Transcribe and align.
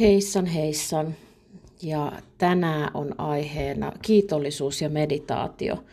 Heissan 0.00 0.46
heissan. 0.46 1.14
Ja 1.82 2.12
tänään 2.38 2.90
on 2.94 3.20
aiheena 3.20 3.92
kiitollisuus 4.02 4.82
ja 4.82 4.88
meditaatio. 4.88 5.84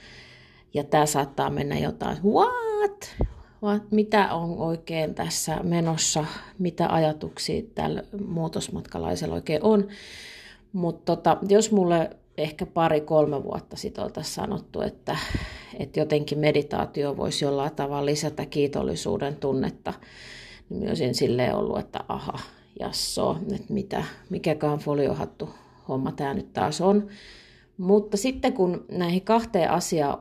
Ja 0.73 0.83
tämä 0.83 1.05
saattaa 1.05 1.49
mennä 1.49 1.79
jotain, 1.79 2.17
what? 2.23 3.15
What? 3.63 3.83
Mitä 3.91 4.33
on 4.33 4.57
oikein 4.57 5.15
tässä 5.15 5.59
menossa? 5.63 6.25
Mitä 6.59 6.87
ajatuksia 6.89 7.63
tällä 7.75 8.03
muutosmatkalaisella 8.27 9.35
oikein 9.35 9.63
on? 9.63 9.87
Mutta 10.73 11.15
tota, 11.15 11.37
jos 11.49 11.71
mulle 11.71 12.09
ehkä 12.37 12.65
pari-kolme 12.65 13.43
vuotta 13.43 13.77
sitten 13.77 14.03
oltaisiin 14.03 14.35
sanottu, 14.35 14.81
että, 14.81 15.17
että 15.79 15.99
jotenkin 15.99 16.39
meditaatio 16.39 17.17
voisi 17.17 17.45
jollain 17.45 17.75
tavalla 17.75 18.05
lisätä 18.05 18.45
kiitollisuuden 18.45 19.35
tunnetta, 19.35 19.93
niin 20.69 20.79
myös 20.79 20.99
silleen 21.11 21.55
ollut, 21.55 21.79
että 21.79 21.99
aha, 22.07 22.39
jasso, 22.79 23.37
että 23.55 23.73
mitä, 23.73 24.03
mikäkään 24.29 24.79
foliohattu 24.79 25.49
homma 25.87 26.11
tämä 26.11 26.33
nyt 26.33 26.53
taas 26.53 26.81
on. 26.81 27.07
Mutta 27.77 28.17
sitten 28.17 28.53
kun 28.53 28.85
näihin 28.91 29.21
kahteen 29.21 29.71
asiaan 29.71 30.19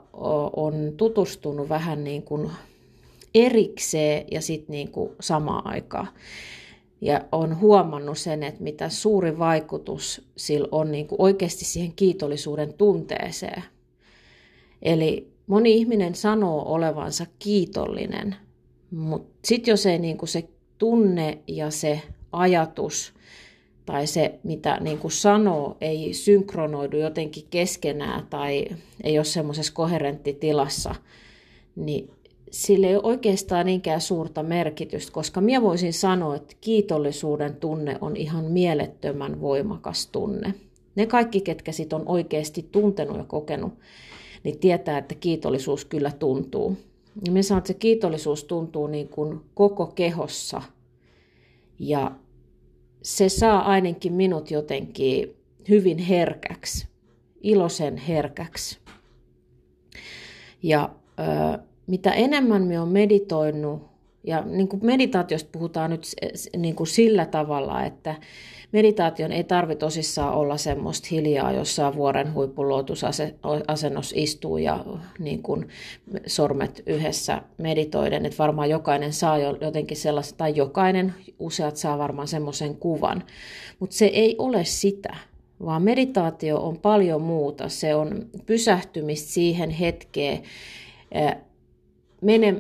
on 0.57 0.93
tutustunut 0.97 1.69
vähän 1.69 2.05
niin 2.05 2.23
kuin 2.23 2.51
erikseen 3.35 4.25
ja 4.31 4.41
sitten 4.41 4.73
niin 4.73 4.91
kuin 4.91 5.11
samaan 5.21 5.67
aikaan, 5.67 6.09
ja 7.01 7.25
on 7.33 7.61
huomannut 7.61 8.19
sen, 8.19 8.43
että 8.43 8.63
mitä 8.63 8.89
suuri 8.89 9.39
vaikutus 9.39 10.23
sillä 10.37 10.69
on 10.73 10.93
niin 10.93 11.07
kuin 11.07 11.21
oikeasti 11.21 11.65
siihen 11.65 11.93
kiitollisuuden 11.97 12.73
tunteeseen. 12.73 13.63
Eli 14.83 15.33
moni 15.47 15.77
ihminen 15.77 16.15
sanoo 16.15 16.75
olevansa 16.75 17.27
kiitollinen, 17.39 18.37
mutta 18.91 19.39
sitten 19.45 19.73
jos 19.73 19.87
ei 19.87 19.99
niin 19.99 20.19
kuin 20.19 20.29
se 20.29 20.49
tunne 20.79 21.39
ja 21.47 21.71
se 21.71 22.03
ajatus 22.37 23.15
tai 23.87 24.07
se, 24.07 24.39
mitä 24.43 24.79
niin 24.81 24.99
kuin 24.99 25.13
sanoo, 25.13 25.77
ei 25.81 26.15
synkronoidu 26.15 26.97
jotenkin 26.97 27.45
keskenään 27.51 28.27
tai 28.31 28.67
ei 29.05 29.19
ole 29.19 29.25
semmoisessa 29.25 29.73
koherenttitilassa, 29.73 30.95
niin 31.77 32.11
sille 32.51 32.87
ei 32.87 32.97
ole 32.97 33.05
oikeastaan 33.05 33.67
niinkään 33.67 34.01
suurta 34.01 34.43
merkitystä, 34.43 35.13
koska 35.13 35.41
minä 35.41 35.63
voisin 35.63 35.93
sanoa, 35.93 36.37
että 36.37 36.57
kiitollisuuden 36.61 37.57
tunne 37.57 37.99
on 38.01 38.17
ihan 38.17 38.45
mielettömän 38.45 39.41
voimakas 39.41 40.07
tunne. 40.07 40.55
Ne 40.95 41.07
kaikki, 41.07 41.41
ketkä 41.41 41.73
sit 41.73 41.93
on 41.93 42.03
oikeasti 42.07 42.69
tuntenut 42.73 43.17
ja 43.17 43.25
kokenut, 43.25 43.73
niin 44.45 44.59
tietää, 44.59 44.99
että 44.99 45.15
kiitollisuus 45.15 45.85
kyllä 45.85 46.11
tuntuu. 46.19 46.77
Ja 47.27 47.33
minä 47.33 47.43
sanon, 47.43 47.59
että 47.59 47.69
se 47.69 47.75
kiitollisuus 47.75 48.45
tuntuu 48.45 48.87
niin 48.87 49.09
kuin 49.09 49.41
koko 49.55 49.87
kehossa– 49.87 50.63
ja 51.79 52.11
se 53.07 53.29
saa 53.29 53.63
ainakin 53.71 54.13
minut 54.13 54.51
jotenkin 54.51 55.37
hyvin 55.69 55.99
herkäksi, 55.99 56.89
iloisen 57.41 57.97
herkäksi. 57.97 58.79
Ja 60.63 60.91
ö, 61.19 61.59
mitä 61.87 62.13
enemmän 62.13 62.63
me 62.63 62.81
on 62.81 62.89
meditoinut, 62.89 63.83
ja 64.27 64.43
niin 64.43 64.69
kuin 64.69 64.87
meditaatiosta 64.87 65.49
puhutaan 65.53 65.91
nyt 65.91 66.03
niin 66.57 66.75
kuin 66.75 66.87
sillä 66.87 67.27
tavalla, 67.27 67.85
että 67.85 68.15
meditaation 68.73 69.33
ei 69.33 69.45
tarvitse 69.45 69.81
tosissaan 69.81 70.35
olla 70.35 70.57
semmoista 70.57 71.09
hiljaa 71.11 71.53
jossain 71.53 71.97
vuoren 71.97 72.35
huippulotusasennossa 72.35 74.15
istuu 74.19 74.59
ja 74.59 74.85
niin 75.19 75.43
kuin 75.43 75.69
sormet 76.27 76.83
yhdessä 76.87 77.43
meditoiden, 77.59 78.27
että 78.27 78.39
varmaan 78.39 78.71
jokainen 78.71 79.13
saa 79.13 79.39
jotenkin 79.39 79.97
sellaista, 79.97 80.37
tai 80.37 80.57
jokainen, 80.57 81.15
useat 81.39 81.77
saa 81.77 81.99
varmaan 81.99 82.29
semmoisen 82.29 82.77
kuvan, 82.77 83.25
mutta 83.79 83.97
se 83.97 84.07
ei 84.07 84.35
ole 84.39 84.65
sitä, 84.65 85.17
vaan 85.65 85.83
meditaatio 85.83 86.59
on 86.59 86.79
paljon 86.79 87.23
muuta. 87.23 87.69
Se 87.69 87.95
on 87.95 88.27
pysähtymistä 88.47 89.31
siihen 89.31 89.71
hetkeen, 89.71 90.43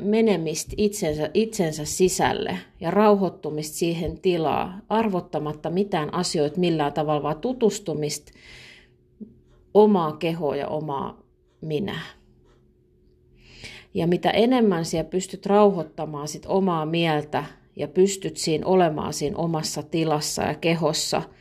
menemistä 0.02 0.74
itsensä, 0.76 1.30
itsensä 1.34 1.84
sisälle 1.84 2.58
ja 2.80 2.90
rauhoittumista 2.90 3.76
siihen 3.76 4.20
tilaa, 4.20 4.80
arvottamatta 4.88 5.70
mitään 5.70 6.14
asioita 6.14 6.60
millään 6.60 6.92
tavalla, 6.92 7.22
vaan 7.22 7.40
tutustumista 7.40 8.32
omaa 9.74 10.12
kehoa 10.12 10.56
ja 10.56 10.68
omaa 10.68 11.22
minää. 11.60 12.06
Ja 13.94 14.06
mitä 14.06 14.30
enemmän 14.30 14.84
siellä 14.84 15.10
pystyt 15.10 15.46
rauhoittamaan 15.46 16.28
sit 16.28 16.46
omaa 16.46 16.86
mieltä 16.86 17.44
ja 17.76 17.88
pystyt 17.88 18.36
siinä 18.36 18.66
olemaan 18.66 19.12
siinä 19.12 19.36
omassa 19.36 19.82
tilassa 19.82 20.42
ja 20.42 20.54
kehossa– 20.54 21.22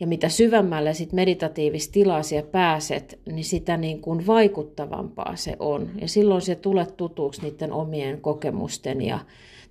ja 0.00 0.06
mitä 0.06 0.28
syvemmälle 0.28 0.94
sit 0.94 1.12
meditatiivista 1.12 1.92
tilaa 1.92 2.22
siellä 2.22 2.50
pääset, 2.50 3.20
niin 3.26 3.44
sitä 3.44 3.76
niin 3.76 4.00
kuin 4.00 4.26
vaikuttavampaa 4.26 5.36
se 5.36 5.56
on. 5.58 5.90
Ja 6.00 6.08
silloin 6.08 6.42
se 6.42 6.54
tulee 6.54 6.86
tutuksi 6.86 7.42
niiden 7.42 7.72
omien 7.72 8.20
kokemusten 8.20 9.00
ja 9.00 9.18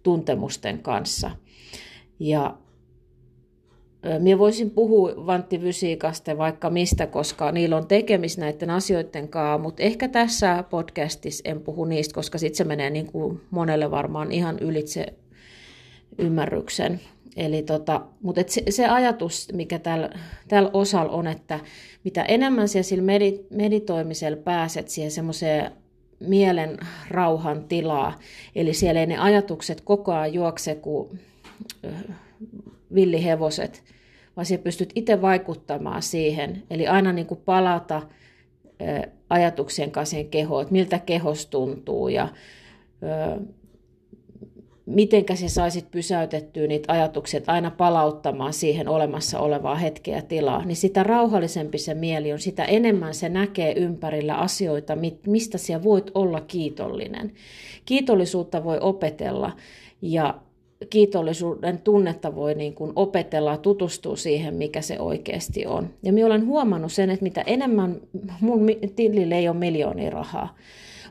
tuntemusten 0.04 0.80
kanssa. 0.80 1.32
Ja 2.20 2.58
Minä 4.20 4.38
voisin 4.38 4.70
puhua 4.72 5.14
vanttivysiikasta 5.26 6.38
vaikka 6.38 6.70
mistä, 6.70 7.08
koska 7.08 7.52
niillä 7.52 7.78
on 7.78 7.88
tekemis 7.88 8.38
näiden 8.38 8.70
asioiden 8.70 9.28
kanssa, 9.30 9.58
mutta 9.58 9.84
ehkä 9.84 10.08
tässä 10.08 10.64
podcastissa 10.70 11.42
en 11.46 11.62
puhu 11.62 11.86
niistä, 11.86 12.14
koska 12.16 12.38
sitten 12.38 12.58
se 12.58 12.64
menee 12.64 12.90
niin 12.90 13.12
kuin 13.12 13.42
monelle 13.52 13.92
varmaan 13.92 14.32
ihan 14.32 14.60
ylitse 14.60 15.06
ymmärryksen. 16.18 17.00
Eli 17.38 17.64
tota, 17.64 18.02
mutta 18.22 18.42
et 18.42 18.50
se, 18.50 18.64
se 18.70 18.88
ajatus, 18.88 19.48
mikä 19.54 19.80
tällä, 19.80 20.10
tällä 20.48 20.70
osalla 20.74 21.12
on, 21.12 21.28
että 21.28 21.60
mitä 22.04 22.24
enemmän 22.24 22.68
siellä 22.68 22.84
sillä 22.84 23.04
meditoimisella 23.50 24.38
pääset 24.38 24.90
siihen 24.90 25.12
semmoiseen 25.12 25.72
mielen 26.20 26.78
rauhan 27.10 27.64
tilaa, 27.64 28.20
eli 28.56 28.74
siellä 28.74 29.00
ei 29.00 29.08
ne 29.08 29.18
ajatukset 29.18 29.82
koko 29.82 30.14
ajan 30.14 30.34
juokse 30.34 30.76
kuin 30.76 31.20
villihevoset, 32.96 33.84
vaan 34.36 34.46
siellä 34.46 34.64
pystyt 34.64 34.92
itse 34.96 35.22
vaikuttamaan 35.22 36.02
siihen, 36.02 36.64
eli 36.70 36.88
aina 36.88 37.14
niin 37.14 37.28
kuin 37.28 37.42
palata 37.46 38.02
ajatuksien 39.30 39.92
kanssa 39.92 40.10
siihen 40.10 40.30
kehoon, 40.30 40.62
että 40.62 40.72
miltä 40.72 41.00
kehos 41.00 41.46
tuntuu 41.46 42.08
ja 42.08 42.28
mitenkä 44.88 45.36
sä 45.36 45.50
saisit 45.50 45.92
pysäytettyä 45.92 46.68
niitä 46.68 46.94
ajatuksia 46.94 47.42
aina 47.48 47.72
palauttamaan 47.72 48.54
siihen 48.54 48.88
olemassa 48.88 49.40
olevaa 49.40 49.76
hetkeä 49.76 50.16
ja 50.16 50.22
tilaa, 50.22 50.66
niin 50.66 50.76
sitä 50.76 51.04
rauhallisempi 51.04 51.78
se 51.78 51.94
mieli 51.94 52.34
on, 52.34 52.40
sitä 52.40 52.66
enemmän 52.66 53.14
se 53.14 53.30
näkee 53.30 53.74
ympärillä 53.74 54.36
asioita, 54.36 54.98
mistä 55.28 55.58
siellä 55.58 55.84
voit 55.84 56.12
olla 56.14 56.42
kiitollinen. 56.42 57.32
Kiitollisuutta 57.86 58.64
voi 58.64 58.78
opetella 58.82 59.52
ja 60.02 60.40
kiitollisuuden 60.90 61.78
tunnetta 61.78 62.36
voi 62.36 62.56
niin 62.56 62.74
kuin 62.74 62.92
opetella 62.96 63.52
ja 63.52 63.58
tutustua 63.58 64.16
siihen, 64.16 64.54
mikä 64.54 64.82
se 64.82 65.00
oikeasti 65.00 65.66
on. 65.66 65.90
Ja 66.04 66.14
minä 66.14 66.28
olen 66.28 66.46
huomannut 66.46 66.92
sen, 66.92 67.10
että 67.10 67.24
mitä 67.24 67.42
enemmän, 67.42 68.02
mun 68.42 68.68
tilille 68.96 69.36
ei 69.36 69.50
ole 69.50 69.58
miljoonia 69.58 70.10
rahaa, 70.10 70.56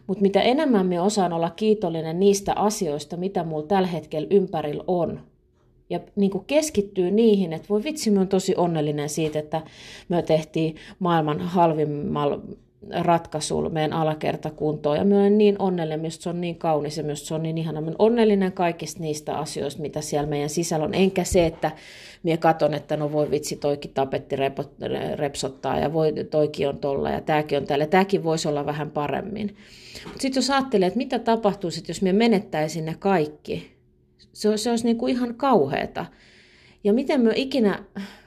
mutta 0.06 0.23
mitä 0.23 0.43
enemmän 0.43 0.87
me 0.87 1.00
osaan 1.00 1.32
olla 1.32 1.50
kiitollinen 1.50 2.20
niistä 2.20 2.53
asioista, 2.56 3.17
mitä 3.17 3.44
mulla 3.44 3.67
tällä 3.67 3.88
hetkellä 3.88 4.29
ympärillä 4.31 4.85
on, 4.87 5.20
ja 5.91 6.00
niin 6.17 6.31
kuin 6.31 6.44
keskittyy 6.44 7.11
niihin, 7.11 7.53
että 7.53 7.69
voi 7.69 7.85
vitsi, 7.85 8.11
mä 8.11 8.20
oon 8.20 8.29
tosi 8.29 8.55
onnellinen 8.56 9.08
siitä, 9.08 9.38
että 9.38 9.62
me 10.08 10.23
tehtiin 10.23 10.76
maailman 10.99 11.41
halvimmalla 11.41 12.41
ratkaisulla 12.91 13.69
meidän 13.69 13.93
alakertakuntoon. 13.93 14.97
Ja 14.97 15.05
mä 15.05 15.15
olen 15.15 15.38
niin 15.38 15.56
onnellinen, 15.59 16.00
myös 16.00 16.23
se 16.23 16.29
on 16.29 16.41
niin 16.41 16.56
kaunis 16.56 16.97
ja 16.97 17.05
myös 17.05 17.29
se 17.29 17.35
on 17.35 17.43
niin 17.43 17.59
ihana. 17.59 17.81
Mä 17.81 17.87
olen 17.87 17.97
onnellinen 17.99 18.53
kaikista 18.53 19.00
niistä 19.00 19.38
asioista, 19.38 19.83
mitä 19.83 20.00
siellä 20.00 20.29
meidän 20.29 20.50
sisällä 20.50 20.85
on. 20.85 20.94
Enkä 20.94 21.25
se, 21.25 21.47
että 21.47 21.71
minä 22.23 22.37
katon, 22.37 22.75
että 22.75 22.97
no 22.97 23.12
voi 23.12 23.31
vitsi, 23.31 23.56
toikin 23.56 23.91
tapetti 23.94 24.37
repsottaa 25.17 25.79
ja 25.79 25.93
voi, 25.93 26.12
toikin 26.31 26.69
on 26.69 26.79
tolla 26.79 27.11
ja 27.11 27.21
tämäkin 27.21 27.59
on 27.59 27.67
tällä. 27.67 27.87
Tämäkin 27.87 28.25
voisi 28.25 28.49
olla 28.49 28.67
vähän 28.67 28.91
paremmin. 28.91 29.56
Mutta 30.05 30.21
sitten 30.21 30.41
jos 30.41 30.50
ajattelee, 30.50 30.87
että 30.87 30.99
mitä 30.99 31.19
tapahtuisi, 31.19 31.85
jos 31.88 32.03
me 32.03 32.12
menettäisiin 32.12 32.85
ne 32.85 32.97
kaikki, 32.99 33.77
se, 34.33 34.56
se 34.56 34.71
olisi 34.71 34.85
niin 34.85 34.99
kuin 34.99 35.15
ihan 35.15 35.35
kauheata. 35.35 36.06
Ja 36.85 36.93
miten 36.93 37.21
me 37.21 37.33
ikinä 37.37 37.85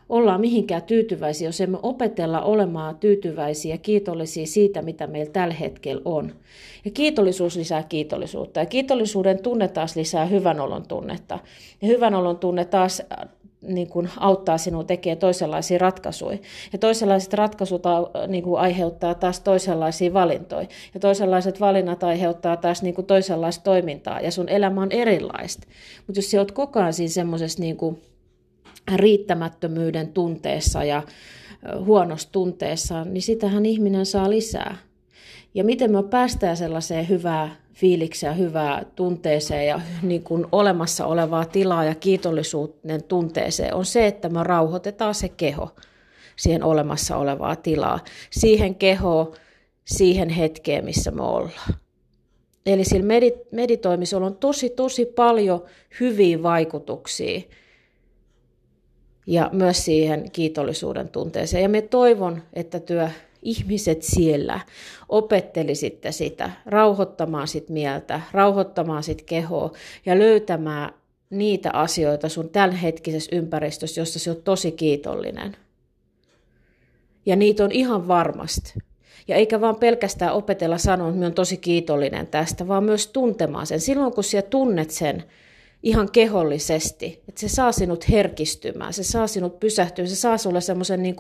ollaan 0.10 0.42
mihinkään 0.42 0.84
tyytyväisiä, 0.84 1.48
jos 1.48 1.62
emme 1.62 1.78
opetella 1.84 2.42
olemaan 2.42 2.98
tyytyväisiä 2.98 3.74
ja 3.74 3.78
kiitollisia 3.78 4.48
siitä, 4.48 4.82
mitä 4.82 5.08
meillä 5.08 5.32
tällä 5.32 5.54
hetkellä 5.54 6.02
on. 6.06 6.32
Ja 6.86 6.92
kiitollisuus 6.92 7.56
lisää 7.56 7.84
kiitollisuutta. 7.84 8.60
Ja 8.60 8.66
kiitollisuuden 8.66 9.42
tunne 9.42 9.68
taas 9.68 9.96
lisää 9.96 10.26
hyvän 10.26 10.60
olon 10.60 10.88
tunnetta. 10.88 11.40
Ja 11.82 11.88
hyvän 11.88 12.16
olon 12.16 12.38
tunne 12.38 12.66
taas 12.66 13.02
niin 13.62 13.90
kuin 13.90 14.10
auttaa 14.18 14.58
sinua 14.58 14.84
tekemään 14.84 15.18
toisenlaisia 15.18 15.78
ratkaisuja. 15.78 16.38
Ja 16.74 16.80
toisenlaiset 16.80 17.34
ratkaisut 17.34 17.84
niin 18.28 18.44
kuin 18.44 18.62
aiheuttaa 18.62 19.14
taas 19.14 19.40
toisenlaisia 19.40 20.14
valintoja. 20.14 20.68
Ja 20.94 21.00
toisenlaiset 21.00 21.60
valinnat 21.60 22.04
aiheuttaa 22.04 22.58
taas 22.58 22.84
niin 22.84 22.96
kuin 22.96 23.08
toisenlaista 23.08 23.64
toimintaa. 23.64 24.20
Ja 24.20 24.32
sun 24.32 24.50
elämä 24.50 24.82
on 24.82 24.92
erilaista. 24.92 25.68
Mutta 26.08 26.18
jos 26.18 26.32
sä 26.32 26.40
oot 26.40 26.52
koko 26.52 26.80
ajan 26.80 26.94
siinä 26.94 27.10
semmoisessa 27.10 27.62
niin 27.62 27.78
kuin 27.78 28.02
riittämättömyyden 28.97 30.07
tunteessa 30.07 30.83
ja 30.83 31.03
huonossa 31.86 32.31
tunteessa, 32.31 33.03
niin 33.03 33.21
sitähän 33.21 33.65
ihminen 33.65 34.06
saa 34.06 34.30
lisää. 34.30 34.77
Ja 35.53 35.63
miten 35.63 35.91
me 35.91 36.03
päästään 36.03 36.57
sellaiseen 36.57 37.09
hyvää 37.09 37.56
fiilikseen, 37.74 38.38
hyvää 38.38 38.86
tunteeseen 38.95 39.68
ja 39.68 39.81
niin 40.01 40.24
kuin 40.24 40.45
olemassa 40.51 41.06
olevaa 41.06 41.45
tilaa 41.45 41.86
ja 41.86 41.95
kiitollisuuden 41.95 43.03
tunteeseen, 43.03 43.75
on 43.75 43.86
se, 43.86 44.07
että 44.07 44.30
me 44.30 44.44
rauhoitetaan 44.44 45.15
se 45.15 45.30
keho 45.30 45.69
siihen 46.36 46.63
olemassa 46.63 47.18
olevaa 47.18 47.56
tilaa, 47.56 48.00
siihen 48.30 48.75
kehoon, 48.75 49.33
siihen 49.86 50.30
hetkeen, 50.30 50.86
missä 50.86 51.12
me 51.12 51.21
ollaan. 51.21 51.74
Eli 52.65 52.83
sillä 52.83 53.13
meditoimisella 53.51 54.25
on 54.25 54.36
tosi, 54.36 54.69
tosi 54.69 55.06
paljon 55.06 55.63
hyviä 56.00 56.44
vaikutuksia 56.44 57.41
ja 59.30 59.50
myös 59.54 59.86
siihen 59.86 60.31
kiitollisuuden 60.31 61.10
tunteeseen. 61.10 61.64
Ja 61.64 61.70
me 61.70 61.81
toivon, 61.81 62.44
että 62.54 62.80
työ 62.80 63.10
ihmiset 63.42 64.04
siellä 64.04 64.60
opettelisitte 65.10 66.12
sitä, 66.12 66.52
rauhoittamaan 66.66 67.48
sit 67.48 67.70
mieltä, 67.70 68.22
rauhoittamaan 68.31 69.04
sit 69.04 69.22
kehoa 69.22 69.72
ja 70.06 70.20
löytämään 70.20 70.94
niitä 71.30 71.70
asioita 71.74 72.30
sun 72.30 72.50
tämänhetkisessä 72.50 73.36
ympäristössä, 73.36 74.02
jossa 74.02 74.20
se 74.20 74.31
on 74.31 74.42
tosi 74.44 74.72
kiitollinen. 74.72 75.58
Ja 77.25 77.36
niitä 77.36 77.64
on 77.64 77.72
ihan 77.72 78.08
varmasti. 78.08 78.74
Ja 79.28 79.36
eikä 79.36 79.62
vaan 79.62 79.75
pelkästään 79.75 80.34
opetella 80.34 80.78
sanoa, 80.78 81.10
että 81.10 81.20
mä 81.20 81.25
on 81.25 81.34
tosi 81.34 81.58
kiitollinen 81.58 82.28
tästä, 82.28 82.68
vaan 82.68 82.84
myös 82.84 83.08
tuntemaan 83.08 83.68
sen. 83.68 83.80
Silloin 83.80 84.14
kun 84.14 84.24
sä 84.24 84.42
tunnet 84.42 84.92
sen, 84.92 85.24
ihan 85.84 86.12
kehollisesti, 86.12 87.24
että 87.28 87.42
se 87.42 87.50
saa 87.50 87.72
sinut 87.72 88.10
herkistymään, 88.10 88.94
se 88.94 89.04
saa 89.04 89.28
sinut 89.28 89.60
pysähtymään, 89.60 90.10
se 90.10 90.16
saa 90.16 90.38
sulle 90.38 90.62
semmoisen 90.62 91.04
niin 91.04 91.16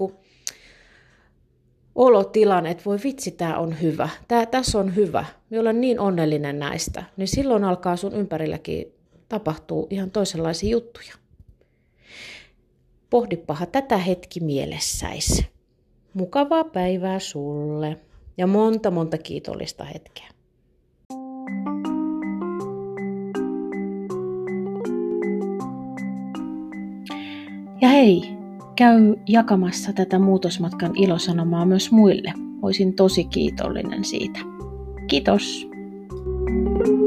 olotilan, 1.95 2.65
että 2.65 2.85
voi 2.85 2.97
vitsi, 3.03 3.31
tämä 3.31 3.57
on 3.57 3.81
hyvä, 3.81 4.09
tää, 4.27 4.45
tässä 4.45 4.79
on 4.79 4.95
hyvä, 4.95 5.25
me 5.49 5.59
olen 5.59 5.81
niin 5.81 5.99
onnellinen 5.99 6.59
näistä, 6.59 7.03
niin 7.17 7.27
silloin 7.27 7.63
alkaa 7.63 7.95
sun 7.95 8.13
ympärilläkin 8.13 8.93
tapahtuu 9.29 9.87
ihan 9.89 10.11
toisenlaisia 10.11 10.69
juttuja. 10.69 11.13
Pohdipaha 13.09 13.65
tätä 13.65 13.97
hetki 13.97 14.39
mielessäis. 14.39 15.43
Mukavaa 16.13 16.63
päivää 16.63 17.19
sulle 17.19 17.97
ja 18.37 18.47
monta 18.47 18.91
monta 18.91 19.17
kiitollista 19.17 19.83
hetkeä. 19.83 20.29
Ja 27.81 27.89
hei, 27.89 28.37
käy 28.75 29.15
jakamassa 29.27 29.93
tätä 29.93 30.19
muutosmatkan 30.19 30.95
ilosanomaa 30.95 31.65
myös 31.65 31.91
muille. 31.91 32.33
Olisin 32.61 32.93
tosi 32.93 33.23
kiitollinen 33.23 34.03
siitä. 34.03 34.39
Kiitos! 35.07 35.69
thank 36.49 36.87
you 36.87 36.98